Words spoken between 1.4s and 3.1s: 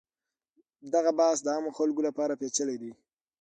د عامو خلکو لپاره پیچلی دی.